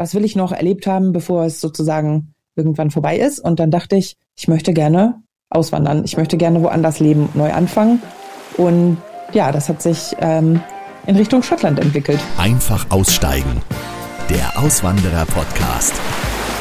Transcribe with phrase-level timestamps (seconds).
[0.00, 3.38] was will ich noch erlebt haben, bevor es sozusagen irgendwann vorbei ist.
[3.38, 6.04] Und dann dachte ich, ich möchte gerne auswandern.
[6.04, 8.00] Ich möchte gerne woanders leben, neu anfangen.
[8.56, 8.96] Und
[9.34, 10.60] ja, das hat sich ähm,
[11.06, 12.18] in Richtung Schottland entwickelt.
[12.38, 13.60] Einfach aussteigen.
[14.30, 15.92] Der Auswanderer-Podcast.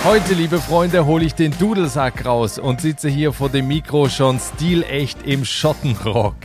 [0.03, 4.39] Heute, liebe Freunde, hole ich den Dudelsack raus und sitze hier vor dem Mikro schon
[4.39, 6.35] stilecht im Schottenrock.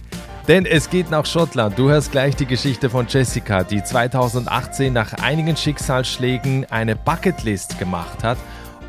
[0.49, 1.79] Denn es geht nach Schottland.
[1.79, 8.23] Du hörst gleich die Geschichte von Jessica, die 2018 nach einigen Schicksalsschlägen eine Bucketlist gemacht
[8.23, 8.37] hat.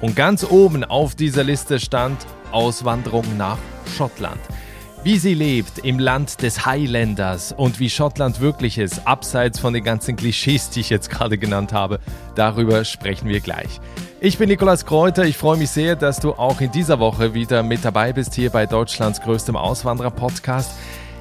[0.02, 2.18] Und ganz oben auf dieser Liste stand
[2.52, 3.58] Auswanderung nach
[3.96, 4.41] Schottland.
[5.05, 9.84] Wie sie lebt im Land des Highlanders und wie Schottland wirklich ist, abseits von den
[9.84, 11.99] ganzen Klischees, die ich jetzt gerade genannt habe,
[12.34, 13.80] darüber sprechen wir gleich.
[14.20, 15.24] Ich bin Nikolas Kräuter.
[15.26, 18.49] Ich freue mich sehr, dass du auch in dieser Woche wieder mit dabei bist hier
[18.49, 20.72] bei Deutschlands größtem Auswanderer-Podcast.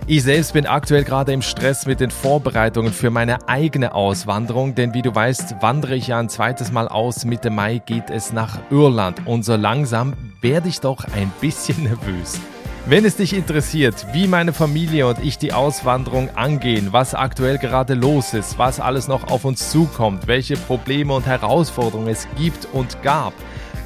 [0.07, 4.93] Ich selbst bin aktuell gerade im Stress mit den Vorbereitungen für meine eigene Auswanderung, denn
[4.93, 7.25] wie du weißt, wandere ich ja ein zweites Mal aus.
[7.25, 10.13] Mitte Mai geht es nach Irland und so langsam
[10.43, 12.39] werde ich doch ein bisschen nervös.
[12.85, 17.95] Wenn es dich interessiert, wie meine Familie und ich die Auswanderung angehen, was aktuell gerade
[17.95, 23.03] los ist, was alles noch auf uns zukommt, welche Probleme und Herausforderungen es gibt und
[23.03, 23.33] gab,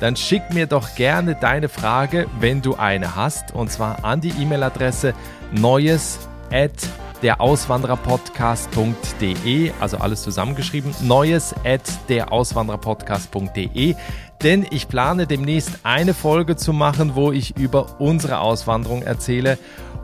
[0.01, 4.31] dann schick mir doch gerne deine Frage, wenn du eine hast, und zwar an die
[4.31, 5.14] E-Mail-Adresse
[5.53, 6.19] neues
[6.51, 6.73] at
[7.23, 13.95] derauswandererpodcast.de, also alles zusammengeschrieben, neues at derauswandererpodcast.de,
[14.43, 19.59] denn ich plane demnächst eine Folge zu machen, wo ich über unsere Auswanderung erzähle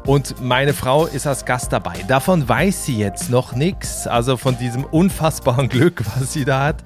[0.07, 2.05] und meine Frau ist als Gast dabei.
[2.09, 6.77] Davon weiß sie jetzt noch nichts, also von diesem unfassbaren Glück, was sie da hat.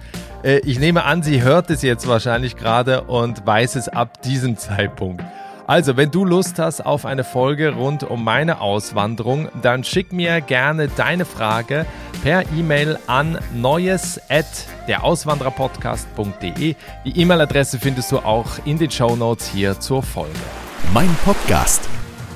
[0.45, 4.57] Äh, ich nehme an, sie hört es jetzt wahrscheinlich gerade und weiß es ab diesem
[4.57, 5.25] Zeitpunkt.
[5.69, 10.41] Also, wenn du Lust hast auf eine Folge rund um meine Auswanderung, dann schick mir
[10.41, 11.85] gerne deine Frage
[12.23, 14.47] per E-Mail an neues at
[14.89, 16.75] derauswandererpodcast.de.
[17.05, 20.33] Die E-Mail-Adresse findest du auch in den Show Notes hier zur Folge.
[20.95, 21.87] Mein Podcast.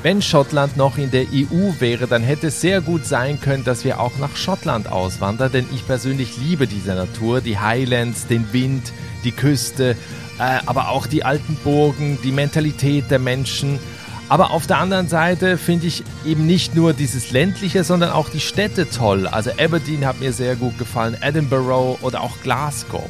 [0.03, 3.87] Wenn Schottland noch in der EU wäre, dann hätte es sehr gut sein können, dass
[3.87, 8.93] wir auch nach Schottland auswandern, denn ich persönlich liebe diese Natur, die Highlands, den Wind,
[9.25, 9.97] die Küste
[10.67, 13.79] aber auch die alten Burgen, die Mentalität der Menschen.
[14.29, 18.41] Aber auf der anderen Seite finde ich eben nicht nur dieses ländliche, sondern auch die
[18.41, 19.27] Städte toll.
[19.27, 23.09] Also Aberdeen hat mir sehr gut gefallen, Edinburgh oder auch Glasgow.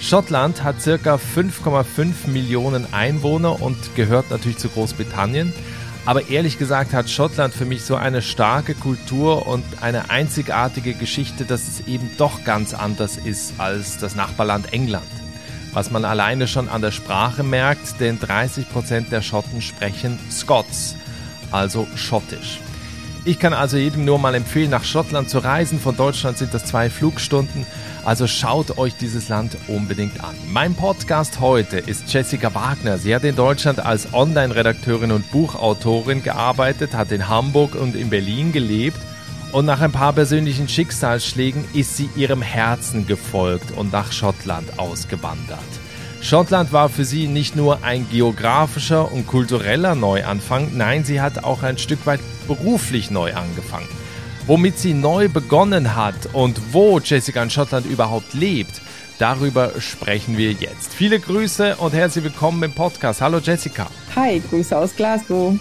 [0.00, 5.52] Schottland hat circa 5,5 Millionen Einwohner und gehört natürlich zu Großbritannien.
[6.06, 11.44] Aber ehrlich gesagt hat Schottland für mich so eine starke Kultur und eine einzigartige Geschichte,
[11.44, 15.17] dass es eben doch ganz anders ist als das Nachbarland England
[15.78, 20.96] was man alleine schon an der Sprache merkt, denn 30% der Schotten sprechen Scots,
[21.52, 22.58] also Schottisch.
[23.24, 25.78] Ich kann also jedem nur mal empfehlen, nach Schottland zu reisen.
[25.78, 27.64] Von Deutschland sind das zwei Flugstunden.
[28.04, 30.34] Also schaut euch dieses Land unbedingt an.
[30.48, 32.98] Mein Podcast heute ist Jessica Wagner.
[32.98, 38.50] Sie hat in Deutschland als Online-Redakteurin und Buchautorin gearbeitet, hat in Hamburg und in Berlin
[38.50, 38.98] gelebt
[39.52, 45.58] und nach ein paar persönlichen Schicksalsschlägen ist sie ihrem Herzen gefolgt und nach Schottland ausgewandert.
[46.20, 51.62] Schottland war für sie nicht nur ein geografischer und kultureller Neuanfang, nein, sie hat auch
[51.62, 53.88] ein Stück weit beruflich neu angefangen.
[54.46, 58.80] Womit sie neu begonnen hat und wo Jessica in Schottland überhaupt lebt,
[59.18, 60.92] darüber sprechen wir jetzt.
[60.92, 63.20] Viele Grüße und herzlich willkommen im Podcast.
[63.20, 63.88] Hallo Jessica.
[64.16, 65.54] Hi, Grüße aus Glasgow.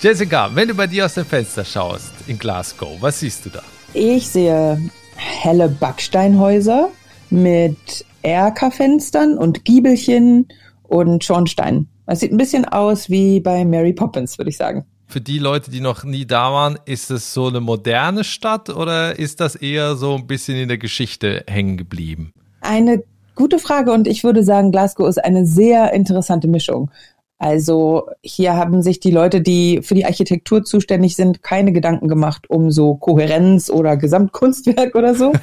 [0.00, 3.62] Jessica, wenn du bei dir aus dem Fenster schaust in Glasgow, was siehst du da?
[3.92, 4.80] Ich sehe
[5.16, 6.90] helle Backsteinhäuser
[7.30, 10.48] mit Erkerfenstern und Giebelchen
[10.82, 11.88] und Schornsteinen.
[12.06, 14.84] Es sieht ein bisschen aus wie bei Mary Poppins, würde ich sagen.
[15.06, 19.18] Für die Leute, die noch nie da waren, ist es so eine moderne Stadt oder
[19.18, 22.32] ist das eher so ein bisschen in der Geschichte hängen geblieben?
[22.60, 23.02] Eine
[23.34, 26.90] gute Frage und ich würde sagen, Glasgow ist eine sehr interessante Mischung.
[27.38, 32.48] Also hier haben sich die Leute, die für die Architektur zuständig sind, keine Gedanken gemacht
[32.48, 35.32] um so Kohärenz oder Gesamtkunstwerk oder so.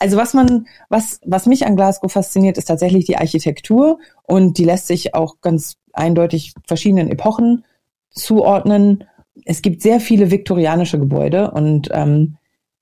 [0.00, 4.64] Also was man, was, was mich an Glasgow fasziniert, ist tatsächlich die Architektur und die
[4.64, 7.64] lässt sich auch ganz eindeutig verschiedenen Epochen
[8.10, 9.04] zuordnen.
[9.44, 12.36] Es gibt sehr viele viktorianische Gebäude und ähm,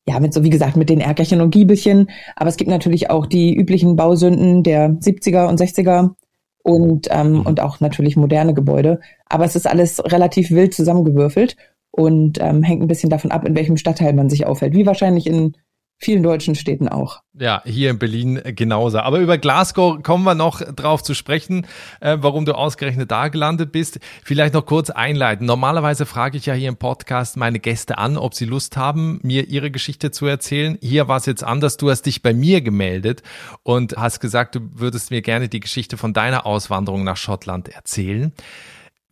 [0.09, 3.27] ja, mit so wie gesagt mit den Erkerchen und Giebelchen, aber es gibt natürlich auch
[3.27, 6.15] die üblichen Bausünden der 70er und 60er
[6.62, 7.41] und, ähm, mhm.
[7.43, 9.00] und auch natürlich moderne Gebäude.
[9.26, 11.56] Aber es ist alles relativ wild zusammengewürfelt
[11.91, 14.75] und ähm, hängt ein bisschen davon ab, in welchem Stadtteil man sich aufhält.
[14.75, 15.56] Wie wahrscheinlich in
[16.02, 17.22] vielen deutschen Städten auch.
[17.38, 18.99] Ja, hier in Berlin genauso.
[18.99, 21.66] Aber über Glasgow kommen wir noch drauf zu sprechen,
[22.00, 24.00] äh, warum du ausgerechnet da gelandet bist.
[24.22, 25.46] Vielleicht noch kurz einleiten.
[25.46, 29.49] Normalerweise frage ich ja hier im Podcast meine Gäste an, ob sie Lust haben, mir
[29.49, 30.76] ihre Geschichte zu erzählen.
[30.82, 31.76] Hier war es jetzt anders.
[31.76, 33.22] Du hast dich bei mir gemeldet
[33.62, 38.32] und hast gesagt, du würdest mir gerne die Geschichte von deiner Auswanderung nach Schottland erzählen.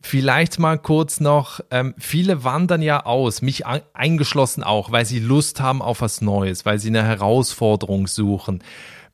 [0.02, 5.60] Vielleicht mal kurz noch, ähm, viele wandern ja aus, mich eingeschlossen auch, weil sie Lust
[5.60, 8.62] haben auf was Neues, weil sie eine Herausforderung suchen.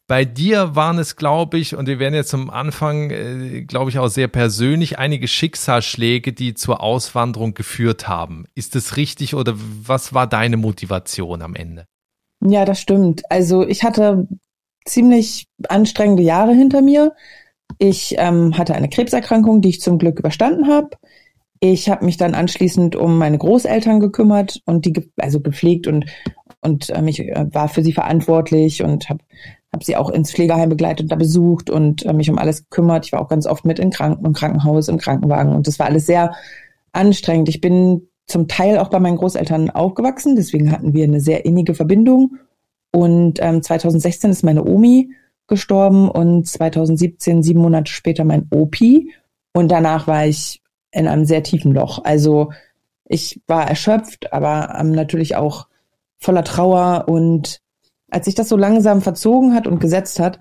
[0.08, 3.98] Bei dir waren es, glaube ich, und wir werden jetzt zum Anfang, äh, glaube ich,
[3.98, 8.44] auch sehr persönlich, einige Schicksalsschläge, die zur Auswanderung geführt haben.
[8.54, 11.86] Ist das richtig oder was war deine Motivation am Ende?
[12.40, 13.22] Ja, das stimmt.
[13.30, 14.28] Also ich hatte
[14.84, 17.12] ziemlich anstrengende Jahre hinter mir.
[17.78, 20.90] Ich ähm, hatte eine Krebserkrankung, die ich zum Glück überstanden habe.
[21.60, 26.06] Ich habe mich dann anschließend um meine Großeltern gekümmert und die also gepflegt und
[26.62, 29.20] und äh, mich äh, war für sie verantwortlich und habe
[29.72, 33.06] hab sie auch ins Pflegeheim begleitet und da besucht und äh, mich um alles gekümmert.
[33.06, 35.86] Ich war auch ganz oft mit in Kranken im Krankenhaus, im Krankenwagen und das war
[35.86, 36.34] alles sehr
[36.92, 37.48] anstrengend.
[37.48, 41.74] Ich bin zum Teil auch bei meinen Großeltern aufgewachsen, deswegen hatten wir eine sehr innige
[41.74, 42.36] Verbindung.
[42.90, 45.10] Und ähm, 2016 ist meine Omi
[45.48, 49.12] gestorben und 2017, sieben Monate später, mein Opi.
[49.52, 52.04] Und danach war ich in einem sehr tiefen Loch.
[52.04, 52.52] Also
[53.04, 55.68] ich war erschöpft, aber natürlich auch
[56.18, 57.04] voller Trauer.
[57.08, 57.60] Und
[58.10, 60.40] als sich das so langsam verzogen hat und gesetzt hat,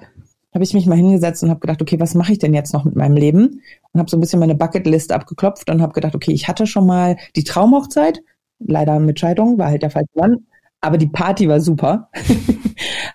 [0.54, 2.86] habe ich mich mal hingesetzt und habe gedacht, okay, was mache ich denn jetzt noch
[2.86, 3.62] mit meinem Leben?
[3.92, 6.88] Und habe so ein bisschen meine Bucketlist abgeklopft und habe gedacht, okay, ich hatte schon
[6.88, 8.22] mal die Traumhochzeit,
[8.60, 10.46] leider mit Scheidung, war halt der falsche Mann,
[10.80, 12.10] aber die Party war super.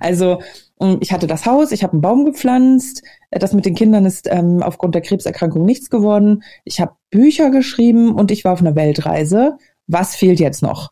[0.01, 0.41] also
[1.01, 3.03] ich hatte das Haus, ich habe einen Baum gepflanzt.
[3.31, 6.43] Das mit den Kindern ist ähm, aufgrund der Krebserkrankung nichts geworden.
[6.65, 9.59] Ich habe Bücher geschrieben und ich war auf einer Weltreise.
[9.87, 10.91] Was fehlt jetzt noch?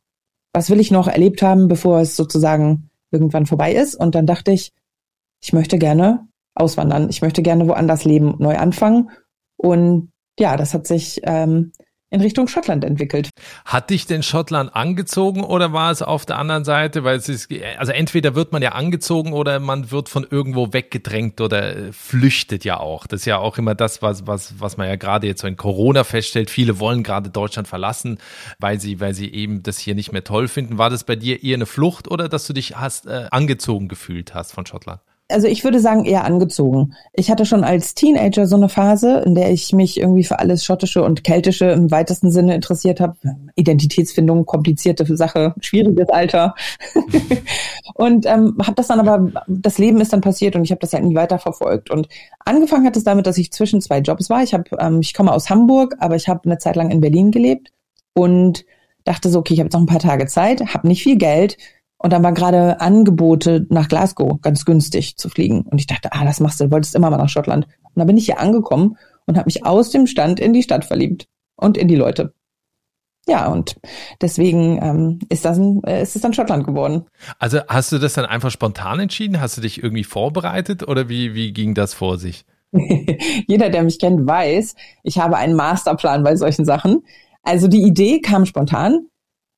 [0.52, 3.94] Was will ich noch erlebt haben, bevor es sozusagen irgendwann vorbei ist?
[3.94, 4.72] Und dann dachte ich,
[5.40, 7.08] ich möchte gerne auswandern.
[7.08, 9.10] Ich möchte gerne woanders leben, neu anfangen.
[9.56, 11.72] Und ja, das hat sich ähm,
[12.10, 13.30] in Richtung Schottland entwickelt.
[13.64, 17.04] Hat dich denn Schottland angezogen oder war es auf der anderen Seite?
[17.04, 21.40] Weil es ist, also entweder wird man ja angezogen oder man wird von irgendwo weggedrängt
[21.40, 23.06] oder äh, flüchtet ja auch.
[23.06, 25.56] Das ist ja auch immer das, was, was, was man ja gerade jetzt so in
[25.56, 26.48] Corona feststellt.
[26.50, 28.18] Viele wollen gerade Deutschland verlassen,
[28.58, 30.78] weil sie, weil sie eben das hier nicht mehr toll finden.
[30.78, 34.34] War das bei dir eher eine Flucht oder dass du dich hast äh, angezogen gefühlt
[34.34, 35.00] hast von Schottland?
[35.30, 36.94] Also ich würde sagen eher angezogen.
[37.12, 40.64] Ich hatte schon als Teenager so eine Phase, in der ich mich irgendwie für alles
[40.64, 43.16] Schottische und Keltische im weitesten Sinne interessiert habe.
[43.54, 46.54] Identitätsfindung, komplizierte Sache, schwieriges Alter.
[47.94, 50.94] und ähm, habe das dann aber, das Leben ist dann passiert und ich habe das
[50.94, 51.90] halt nie weiter verfolgt.
[51.90, 52.08] Und
[52.44, 54.42] angefangen hat es damit, dass ich zwischen zwei Jobs war.
[54.42, 57.30] Ich habe, ähm, ich komme aus Hamburg, aber ich habe eine Zeit lang in Berlin
[57.30, 57.70] gelebt
[58.14, 58.64] und
[59.04, 61.58] dachte so, okay, ich habe jetzt noch ein paar Tage Zeit, habe nicht viel Geld
[61.98, 65.62] und dann war gerade Angebote nach Glasgow ganz günstig zu fliegen.
[65.62, 67.66] Und ich dachte, ah, das machst du, du wolltest immer mal nach Schottland.
[67.66, 68.96] Und dann bin ich hier angekommen
[69.26, 72.32] und habe mich aus dem Stand in die Stadt verliebt und in die Leute.
[73.26, 73.76] Ja, und
[74.22, 77.04] deswegen ähm, ist, das ein, äh, ist es dann Schottland geworden.
[77.38, 79.40] Also hast du das dann einfach spontan entschieden?
[79.40, 82.46] Hast du dich irgendwie vorbereitet oder wie, wie ging das vor sich?
[83.46, 87.02] Jeder, der mich kennt, weiß, ich habe einen Masterplan bei solchen Sachen.
[87.42, 89.08] Also die Idee kam spontan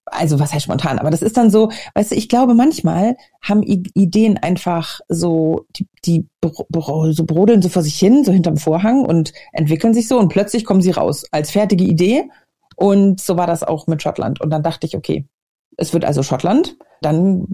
[0.06, 3.62] also was heißt spontan, aber das ist dann so, weißt du, ich glaube manchmal haben
[3.62, 9.32] Ideen einfach so, die, die so brodeln so vor sich hin, so hinterm Vorhang und
[9.52, 12.29] entwickeln sich so und plötzlich kommen sie raus als fertige Idee.
[12.76, 14.41] Und so war das auch mit Schottland.
[14.41, 15.26] Und dann dachte ich, okay,
[15.76, 17.46] es wird also Schottland, dann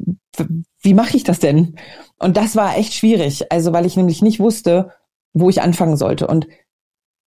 [0.81, 1.77] wie mache ich das denn?
[2.19, 4.93] Und das war echt schwierig, also weil ich nämlich nicht wusste,
[5.33, 6.27] wo ich anfangen sollte.
[6.27, 6.47] Und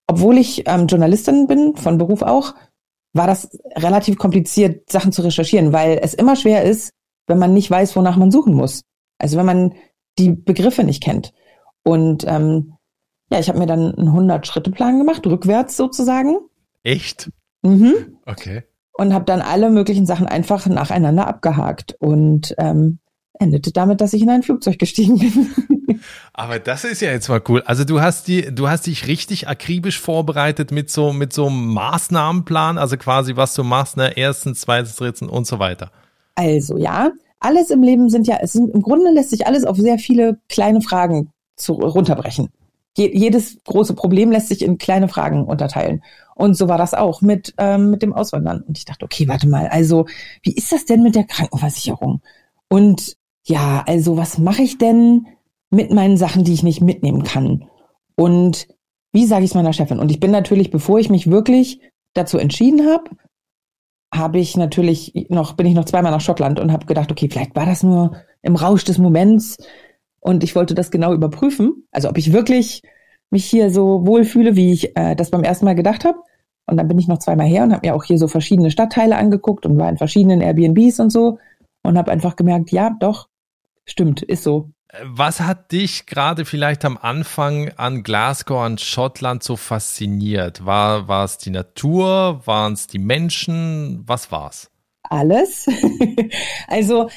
[0.08, 2.56] obwohl ich ähm, Journalistin bin, von Beruf auch,
[3.14, 6.92] war das relativ kompliziert, Sachen zu recherchieren, weil es immer schwer ist,
[7.28, 8.84] wenn man nicht weiß, wonach man suchen muss.
[9.18, 9.74] Also wenn man
[10.18, 11.34] die Begriffe nicht kennt.
[11.84, 12.74] Und ähm,
[13.32, 16.38] ja, ich habe mir dann einen 100-Schritte-Plan gemacht, rückwärts sozusagen.
[16.84, 17.32] Echt?
[17.62, 18.18] Mhm.
[18.26, 18.64] Okay.
[18.94, 23.00] Und habe dann alle möglichen Sachen einfach nacheinander abgehakt und ähm,
[23.40, 26.00] endete damit, dass ich in ein Flugzeug gestiegen bin.
[26.34, 27.64] Aber das ist ja jetzt mal cool.
[27.66, 31.74] Also du hast die, du hast dich richtig akribisch vorbereitet mit so, mit so einem
[31.74, 35.92] Maßnahmenplan, also quasi was du machst, ne, erstens, zweitens, drittens und so weiter.
[36.36, 39.78] Also ja, alles im Leben sind ja, es sind, im Grunde lässt sich alles auf
[39.78, 42.50] sehr viele kleine Fragen zu, runterbrechen.
[42.98, 46.04] Je, jedes große Problem lässt sich in kleine Fragen unterteilen.
[46.36, 48.62] Und so war das auch mit, ähm, mit dem Auswandern.
[48.62, 50.06] Und ich dachte, okay, warte mal, also
[50.42, 52.22] wie ist das denn mit der Krankenversicherung?
[52.70, 53.18] Und
[53.50, 55.28] ja, also was mache ich denn
[55.72, 57.66] mit meinen Sachen, die ich nicht mitnehmen kann?
[58.16, 58.68] Und
[59.12, 60.00] wie sage ich es meiner Chefin?
[60.00, 61.82] Und ich bin natürlich, bevor ich mich wirklich
[62.14, 63.10] dazu entschieden habe,
[64.14, 67.56] habe ich natürlich noch, bin ich noch zweimal nach Schottland und habe gedacht, okay, vielleicht
[67.56, 69.58] war das nur im Rausch des Moments.
[70.20, 71.88] Und ich wollte das genau überprüfen.
[71.92, 72.84] Also ob ich wirklich
[73.32, 76.20] mich hier so wohlfühle, wie ich äh, das beim ersten Mal gedacht habe.
[76.68, 79.18] Und dann bin ich noch zweimal her und habe mir auch hier so verschiedene Stadtteile
[79.18, 81.40] angeguckt und war in verschiedenen Airbnbs und so
[81.84, 83.28] und habe einfach gemerkt, ja, doch,
[83.92, 84.72] stimmt, ist so.
[85.04, 90.66] Was hat dich gerade vielleicht am Anfang an Glasgow, an Schottland so fasziniert?
[90.66, 92.42] War, war es die Natur?
[92.46, 94.04] Waren es die Menschen?
[94.08, 94.72] Was war's?
[95.04, 95.68] Alles.
[96.68, 97.10] also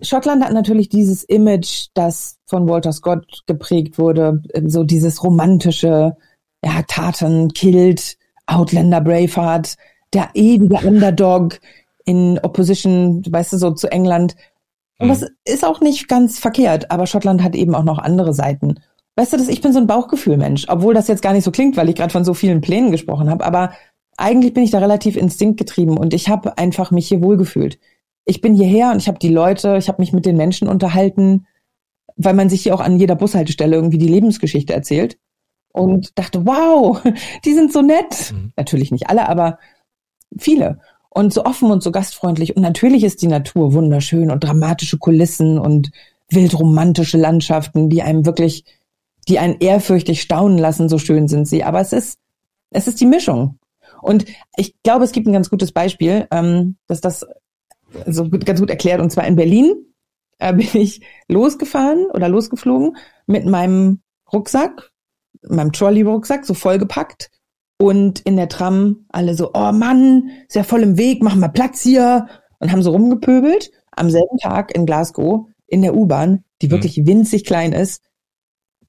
[0.00, 6.16] Schottland hat natürlich dieses Image, das von Walter Scott geprägt wurde, so dieses romantische,
[6.64, 8.16] ja, Taten, Kilt,
[8.46, 9.76] Outlander, Braveheart,
[10.12, 11.60] der ewige Underdog
[12.04, 14.34] in Opposition, weißt du, so zu England.
[14.98, 15.28] Und das mhm.
[15.44, 18.80] ist auch nicht ganz verkehrt, aber Schottland hat eben auch noch andere Seiten.
[19.16, 21.76] Weißt du, das, ich bin so ein Bauchgefühlmensch, obwohl das jetzt gar nicht so klingt,
[21.76, 23.72] weil ich gerade von so vielen Plänen gesprochen habe, aber
[24.16, 27.78] eigentlich bin ich da relativ instinktgetrieben und ich habe einfach mich hier wohlgefühlt
[28.24, 31.46] ich bin hierher und ich habe die Leute, ich habe mich mit den Menschen unterhalten,
[32.16, 35.18] weil man sich hier auch an jeder Bushaltestelle irgendwie die Lebensgeschichte erzählt
[35.72, 37.02] und dachte, wow,
[37.44, 38.32] die sind so nett.
[38.32, 38.52] Mhm.
[38.56, 39.58] Natürlich nicht alle, aber
[40.38, 40.80] viele.
[41.14, 42.56] Und so offen und so gastfreundlich.
[42.56, 45.90] Und natürlich ist die Natur wunderschön und dramatische Kulissen und
[46.30, 48.64] wildromantische Landschaften, die einem wirklich,
[49.28, 51.64] die einen ehrfürchtig staunen lassen, so schön sind sie.
[51.64, 52.18] Aber es ist,
[52.70, 53.58] es ist die Mischung.
[54.00, 54.24] Und
[54.56, 57.26] ich glaube, es gibt ein ganz gutes Beispiel, ähm, dass das
[58.06, 59.00] so ganz gut erklärt.
[59.00, 59.74] Und zwar in Berlin
[60.38, 64.00] äh, bin ich losgefahren oder losgeflogen mit meinem
[64.32, 64.90] Rucksack,
[65.42, 67.30] meinem Trolley-Rucksack, so vollgepackt.
[67.78, 71.48] Und in der Tram alle so, oh Mann, ist ja voll im Weg, machen wir
[71.48, 72.28] Platz hier.
[72.58, 73.70] Und haben so rumgepöbelt.
[73.90, 76.72] Am selben Tag in Glasgow in der U-Bahn, die mhm.
[76.72, 77.06] wirklich mhm.
[77.06, 78.02] winzig klein ist.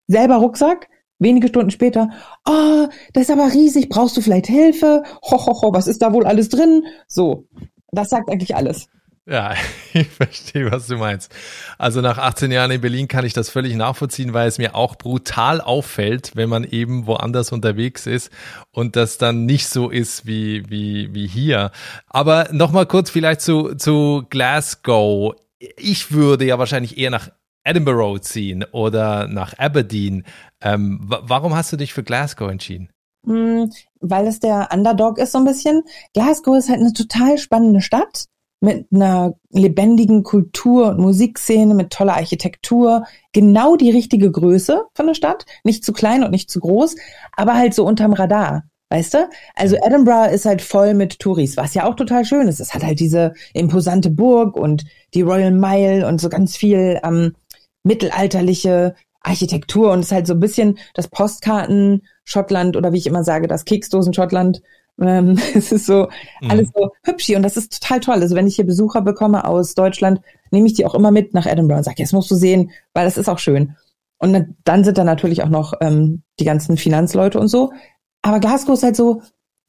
[0.08, 2.10] Selber Rucksack, wenige Stunden später,
[2.46, 5.04] oh, das ist aber riesig, brauchst du vielleicht Hilfe?
[5.24, 6.84] Ho, ho, ho, was ist da wohl alles drin?
[7.08, 7.48] So,
[7.92, 8.88] das sagt eigentlich alles.
[9.26, 9.54] Ja,
[9.94, 11.34] ich verstehe, was du meinst.
[11.78, 14.96] Also nach 18 Jahren in Berlin kann ich das völlig nachvollziehen, weil es mir auch
[14.96, 18.32] brutal auffällt, wenn man eben woanders unterwegs ist
[18.72, 21.72] und das dann nicht so ist wie, wie, wie hier.
[22.08, 25.36] Aber nochmal kurz vielleicht zu, zu Glasgow.
[25.78, 27.30] Ich würde ja wahrscheinlich eher nach
[27.64, 30.26] Edinburgh ziehen oder nach Aberdeen.
[30.60, 32.90] Ähm, warum hast du dich für Glasgow entschieden?
[33.26, 35.84] Hm, weil es der Underdog ist so ein bisschen.
[36.14, 38.26] Glasgow ist halt eine total spannende Stadt
[38.64, 43.04] mit einer lebendigen Kultur- und Musikszene, mit toller Architektur,
[43.34, 46.96] genau die richtige Größe von der Stadt, nicht zu klein und nicht zu groß,
[47.36, 48.64] aber halt so unterm Radar.
[48.90, 49.30] Weißt du?
[49.56, 52.62] Also Edinburgh ist halt voll mit Touris, was ja auch total schön ist.
[52.62, 57.36] Es hat halt diese imposante Burg und die Royal Mile und so ganz viel ähm,
[57.84, 63.08] mittelalterliche Architektur und es ist halt so ein bisschen das Postkarten Schottland oder wie ich
[63.08, 64.62] immer sage, das Keksdosen Schottland
[65.02, 66.08] ähm, es ist so
[66.42, 66.52] mhm.
[66.52, 68.22] alles so hübsch hier und das ist total toll.
[68.22, 70.22] Also wenn ich hier Besucher bekomme aus Deutschland,
[70.52, 73.06] nehme ich die auch immer mit nach Edinburgh und sage, jetzt musst du sehen, weil
[73.06, 73.76] das ist auch schön.
[74.20, 77.74] Und dann sind da natürlich auch noch ähm, die ganzen Finanzleute und so.
[78.22, 79.22] Aber Glasgow ist halt so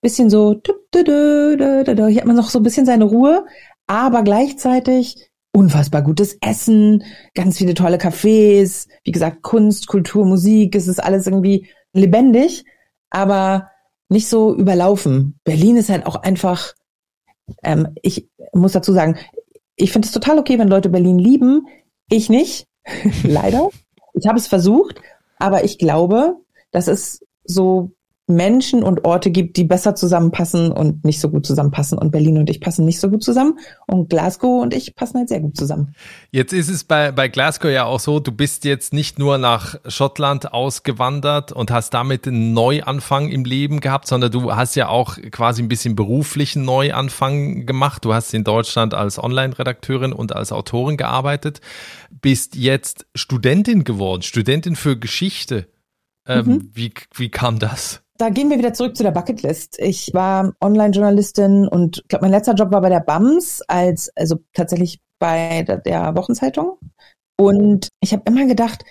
[0.05, 0.61] bisschen so,
[0.95, 3.47] hier hat man noch so ein bisschen seine Ruhe,
[3.87, 7.05] aber gleichzeitig unfassbar gutes Essen,
[7.35, 12.65] ganz viele tolle Cafés, wie gesagt, Kunst, Kultur, Musik, es ist alles irgendwie lebendig,
[13.11, 13.71] aber
[14.09, 15.39] nicht so überlaufen.
[15.45, 16.75] Berlin ist halt auch einfach,
[17.63, 19.19] ähm, ich muss dazu sagen,
[19.77, 21.67] ich finde es total okay, wenn Leute Berlin lieben.
[22.11, 22.67] Ich nicht,
[23.23, 23.71] leider.
[24.15, 25.01] Ich habe es versucht,
[25.39, 26.37] aber ich glaube,
[26.71, 27.91] das ist so
[28.27, 31.99] Menschen und Orte gibt, die besser zusammenpassen und nicht so gut zusammenpassen.
[31.99, 33.59] Und Berlin und ich passen nicht so gut zusammen.
[33.87, 35.95] Und Glasgow und ich passen halt sehr gut zusammen.
[36.31, 39.77] Jetzt ist es bei, bei Glasgow ja auch so, du bist jetzt nicht nur nach
[39.87, 45.19] Schottland ausgewandert und hast damit einen Neuanfang im Leben gehabt, sondern du hast ja auch
[45.31, 48.07] quasi ein bisschen beruflichen Neuanfang gemacht.
[48.07, 51.61] Du hast in Deutschland als Online-Redakteurin und als Autorin gearbeitet,
[52.23, 55.69] bist jetzt Studentin geworden, Studentin für Geschichte.
[56.27, 56.71] Ähm, mhm.
[56.73, 58.04] wie, wie kam das?
[58.17, 59.79] Da gehen wir wieder zurück zu der Bucketlist.
[59.81, 64.37] Ich war Online-Journalistin und ich glaube, mein letzter Job war bei der BAMS als, also
[64.53, 66.79] tatsächlich bei der, der Wochenzeitung.
[67.37, 68.85] Und ich habe immer gedacht,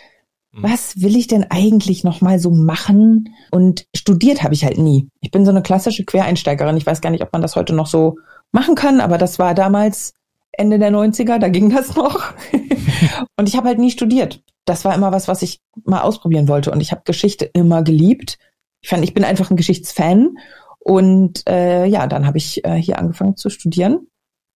[0.52, 0.64] mhm.
[0.64, 3.34] was will ich denn eigentlich noch mal so machen?
[3.50, 5.08] Und studiert habe ich halt nie.
[5.22, 6.76] Ich bin so eine klassische Quereinsteigerin.
[6.76, 8.18] Ich weiß gar nicht, ob man das heute noch so
[8.52, 10.14] machen kann, aber das war damals
[10.52, 12.34] Ende der 90er, da ging das noch.
[13.38, 14.44] und ich habe halt nie studiert.
[14.66, 16.72] Das war immer was, was ich mal ausprobieren wollte.
[16.72, 18.38] Und ich habe Geschichte immer geliebt
[18.84, 20.38] ich fand, ich bin einfach ein Geschichtsfan.
[20.80, 24.08] Und äh, ja, dann habe ich äh, hier angefangen zu studieren.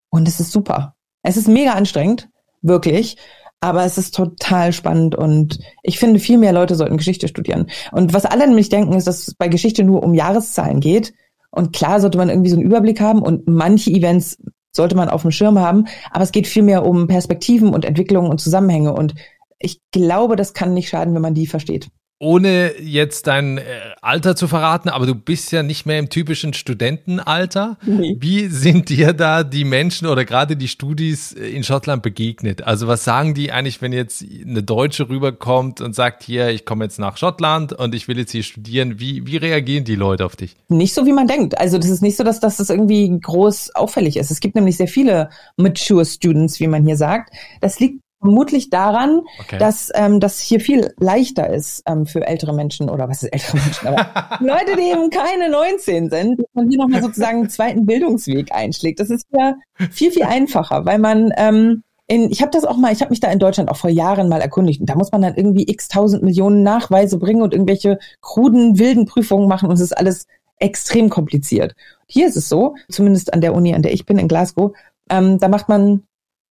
[0.09, 0.95] Und es ist super.
[1.21, 2.27] Es ist mega anstrengend,
[2.61, 3.17] wirklich.
[3.59, 7.67] Aber es ist total spannend und ich finde, viel mehr Leute sollten Geschichte studieren.
[7.91, 11.13] Und was alle nämlich denken, ist, dass es bei Geschichte nur um Jahreszahlen geht.
[11.51, 14.37] Und klar sollte man irgendwie so einen Überblick haben und manche Events
[14.71, 15.87] sollte man auf dem Schirm haben.
[16.11, 18.93] Aber es geht vielmehr um Perspektiven und Entwicklungen und Zusammenhänge.
[18.93, 19.15] Und
[19.57, 23.63] ich glaube, das kann nicht schaden, wenn man die versteht ohne jetzt dein äh,
[24.01, 27.77] Alter zu verraten, aber du bist ja nicht mehr im typischen Studentenalter.
[27.85, 28.15] Nee.
[28.19, 32.63] Wie sind dir da die Menschen oder gerade die Studis äh, in Schottland begegnet?
[32.63, 36.85] Also was sagen die eigentlich, wenn jetzt eine Deutsche rüberkommt und sagt, hier, ich komme
[36.85, 38.97] jetzt nach Schottland und ich will jetzt hier studieren.
[38.99, 40.55] Wie, wie reagieren die Leute auf dich?
[40.69, 41.59] Nicht so, wie man denkt.
[41.59, 44.31] Also das ist nicht so, dass, dass das irgendwie groß auffällig ist.
[44.31, 47.33] Es gibt nämlich sehr viele mature Students, wie man hier sagt.
[47.59, 49.57] Das liegt vermutlich daran, okay.
[49.57, 53.57] dass ähm, das hier viel leichter ist ähm, für ältere Menschen oder was ist ältere
[53.57, 57.85] Menschen, aber Leute, die eben keine 19 sind, dass man hier nochmal sozusagen einen zweiten
[57.85, 58.99] Bildungsweg einschlägt.
[58.99, 59.55] Das ist ja
[59.91, 63.19] viel, viel einfacher, weil man ähm, in, ich habe das auch mal, ich habe mich
[63.19, 65.87] da in Deutschland auch vor Jahren mal erkundigt und da muss man dann irgendwie x
[65.87, 70.27] tausend Millionen Nachweise bringen und irgendwelche kruden, wilden Prüfungen machen und es ist alles
[70.57, 71.75] extrem kompliziert.
[72.07, 74.75] Hier ist es so, zumindest an der Uni, an der ich bin in Glasgow,
[75.09, 76.03] ähm, da macht man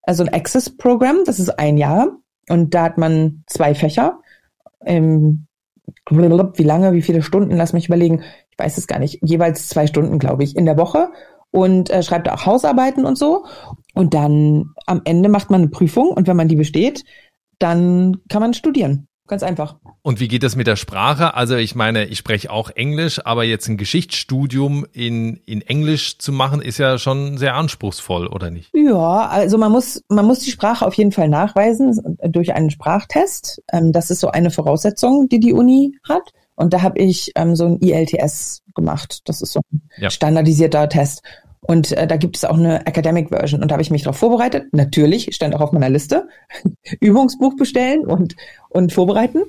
[0.07, 2.19] also ein Access-Programm, das ist ein Jahr
[2.49, 4.21] und da hat man zwei Fächer.
[4.85, 5.47] Ähm,
[6.11, 9.87] wie lange, wie viele Stunden, lass mich überlegen, ich weiß es gar nicht, jeweils zwei
[9.87, 11.11] Stunden, glaube ich, in der Woche
[11.51, 13.47] und äh, schreibt auch Hausarbeiten und so.
[13.95, 17.05] Und dann am Ende macht man eine Prüfung und wenn man die besteht,
[17.59, 19.09] dann kann man studieren.
[19.27, 19.77] Ganz einfach.
[20.03, 21.33] Und wie geht das mit der Sprache?
[21.33, 26.31] Also ich meine, ich spreche auch Englisch, aber jetzt ein Geschichtsstudium in, in Englisch zu
[26.31, 28.71] machen, ist ja schon sehr anspruchsvoll, oder nicht?
[28.75, 33.63] Ja, also man muss, man muss die Sprache auf jeden Fall nachweisen durch einen Sprachtest.
[33.73, 36.33] Ähm, das ist so eine Voraussetzung, die die Uni hat.
[36.57, 39.23] Und da habe ich ähm, so ein ILTS gemacht.
[39.25, 40.11] Das ist so ein ja.
[40.11, 41.23] standardisierter Test.
[41.67, 43.63] Und äh, da gibt es auch eine Academic Version.
[43.63, 44.67] Und da habe ich mich darauf vorbereitet.
[44.73, 46.29] Natürlich, stand auch auf meiner Liste.
[47.01, 48.37] Übungsbuch bestellen und,
[48.69, 49.43] und vorbereiten.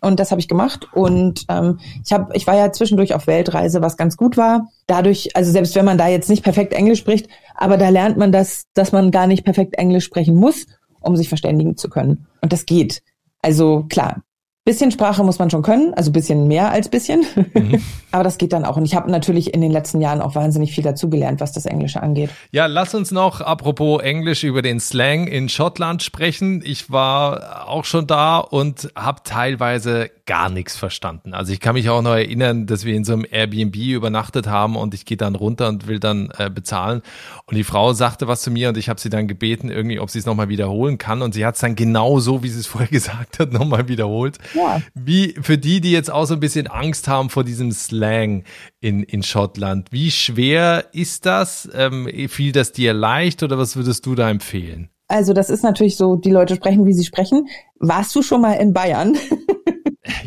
[0.00, 0.86] Und das habe ich gemacht.
[0.92, 4.68] Und ähm, ich habe, ich war ja zwischendurch auf Weltreise, was ganz gut war.
[4.86, 8.30] Dadurch, also selbst wenn man da jetzt nicht perfekt Englisch spricht, aber da lernt man
[8.30, 10.66] das, dass man gar nicht perfekt Englisch sprechen muss,
[11.00, 12.26] um sich verständigen zu können.
[12.42, 13.02] Und das geht.
[13.42, 14.22] Also klar,
[14.66, 17.24] Bisschen Sprache muss man schon können, also bisschen mehr als bisschen.
[17.54, 17.80] Mhm.
[18.10, 18.76] Aber das geht dann auch.
[18.76, 22.02] Und ich habe natürlich in den letzten Jahren auch wahnsinnig viel dazugelernt, was das Englische
[22.02, 22.30] angeht.
[22.50, 26.62] Ja, lass uns noch, apropos Englisch, über den Slang in Schottland sprechen.
[26.64, 31.34] Ich war auch schon da und habe teilweise gar nichts verstanden.
[31.34, 34.76] Also ich kann mich auch noch erinnern, dass wir in so einem Airbnb übernachtet haben
[34.76, 37.02] und ich gehe dann runter und will dann äh, bezahlen.
[37.46, 40.10] Und die Frau sagte was zu mir und ich habe sie dann gebeten, irgendwie, ob
[40.10, 41.22] sie es nochmal wiederholen kann.
[41.22, 44.38] Und sie hat es dann genau so, wie sie es vorher gesagt hat, nochmal wiederholt.
[44.54, 44.82] Ja.
[44.94, 48.42] Wie für die, die jetzt auch so ein bisschen Angst haben vor diesem Slang
[48.80, 51.68] in, in Schottland, wie schwer ist das?
[51.72, 54.90] Ähm, fiel das dir leicht oder was würdest du da empfehlen?
[55.08, 57.46] Also das ist natürlich so, die Leute sprechen, wie sie sprechen.
[57.78, 59.16] Warst du schon mal in Bayern?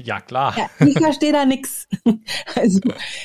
[0.10, 0.56] Ja, klar.
[0.58, 1.88] Ja, ich verstehe da nix.
[2.56, 2.80] Also,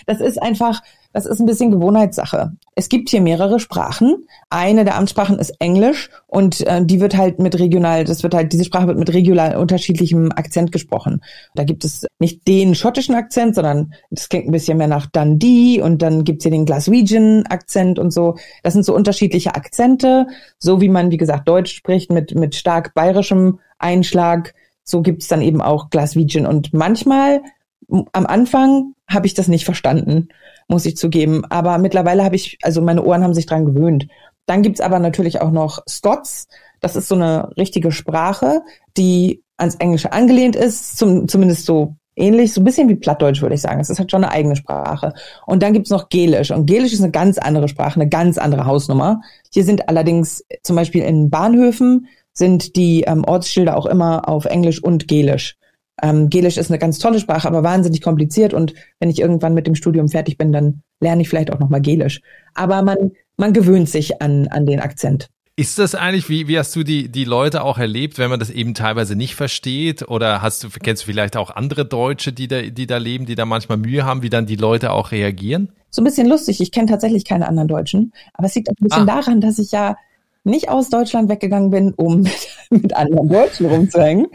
[0.06, 0.82] das ist einfach,
[1.14, 2.52] das ist ein bisschen Gewohnheitssache.
[2.74, 4.26] Es gibt hier mehrere Sprachen.
[4.50, 8.52] Eine der Amtssprachen ist Englisch und äh, die wird halt mit regional, das wird halt,
[8.52, 11.22] diese Sprache wird mit regional unterschiedlichem Akzent gesprochen.
[11.54, 15.80] Da gibt es nicht den schottischen Akzent, sondern das klingt ein bisschen mehr nach Dundee
[15.80, 18.36] und dann gibt's hier den Glaswegian-Akzent und so.
[18.62, 20.26] Das sind so unterschiedliche Akzente,
[20.58, 25.42] so wie man, wie gesagt, Deutsch spricht mit, mit stark bayerischem Einschlag so gibt's dann
[25.42, 26.46] eben auch Glaswegian.
[26.46, 27.42] Und manchmal,
[27.88, 30.28] am Anfang, habe ich das nicht verstanden,
[30.68, 31.44] muss ich zugeben.
[31.50, 34.06] Aber mittlerweile habe ich, also meine Ohren haben sich dran gewöhnt.
[34.46, 36.48] Dann gibt's aber natürlich auch noch Scots.
[36.80, 38.62] Das ist so eine richtige Sprache,
[38.96, 43.54] die ans Englische angelehnt ist, zum, zumindest so ähnlich, so ein bisschen wie Plattdeutsch, würde
[43.54, 43.80] ich sagen.
[43.80, 45.14] Es ist halt schon eine eigene Sprache.
[45.46, 46.50] Und dann gibt's noch Gälisch.
[46.50, 49.20] Und Gälisch ist eine ganz andere Sprache, eine ganz andere Hausnummer.
[49.52, 54.82] Hier sind allerdings zum Beispiel in Bahnhöfen sind die ähm, Ortsschilder auch immer auf Englisch
[54.82, 55.56] und Gälisch.
[56.02, 59.66] Ähm, Gälisch ist eine ganz tolle Sprache, aber wahnsinnig kompliziert und wenn ich irgendwann mit
[59.66, 62.20] dem Studium fertig bin, dann lerne ich vielleicht auch nochmal Gälisch.
[62.54, 65.28] Aber man, man gewöhnt sich an, an den Akzent.
[65.56, 68.50] Ist das eigentlich, wie, wie hast du die, die Leute auch erlebt, wenn man das
[68.50, 70.08] eben teilweise nicht versteht?
[70.08, 73.36] Oder hast du, kennst du vielleicht auch andere Deutsche, die da, die da leben, die
[73.36, 75.70] da manchmal Mühe haben, wie dann die Leute auch reagieren?
[75.90, 76.60] So ein bisschen lustig.
[76.60, 78.12] Ich kenne tatsächlich keine anderen Deutschen.
[78.32, 79.20] Aber es liegt auch ein bisschen ah.
[79.20, 79.96] daran, dass ich ja
[80.44, 84.26] nicht aus Deutschland weggegangen bin, um mit, mit anderen Deutschen rumzuhängen.